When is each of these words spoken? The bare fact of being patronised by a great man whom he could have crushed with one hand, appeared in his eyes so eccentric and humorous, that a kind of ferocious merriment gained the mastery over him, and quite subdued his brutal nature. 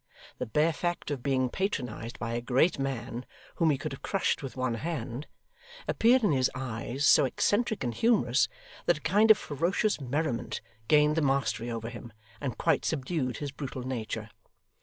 The 0.39 0.47
bare 0.47 0.73
fact 0.73 1.11
of 1.11 1.21
being 1.21 1.47
patronised 1.47 2.17
by 2.17 2.33
a 2.33 2.41
great 2.41 2.79
man 2.79 3.23
whom 3.57 3.69
he 3.69 3.77
could 3.77 3.91
have 3.91 4.01
crushed 4.01 4.41
with 4.41 4.57
one 4.57 4.73
hand, 4.73 5.27
appeared 5.87 6.23
in 6.23 6.31
his 6.31 6.49
eyes 6.55 7.05
so 7.05 7.23
eccentric 7.25 7.83
and 7.83 7.93
humorous, 7.93 8.49
that 8.87 8.97
a 8.97 9.01
kind 9.01 9.29
of 9.29 9.37
ferocious 9.37 10.01
merriment 10.01 10.59
gained 10.87 11.15
the 11.15 11.21
mastery 11.21 11.69
over 11.69 11.89
him, 11.91 12.11
and 12.41 12.57
quite 12.57 12.83
subdued 12.83 13.37
his 13.37 13.51
brutal 13.51 13.83
nature. 13.83 14.31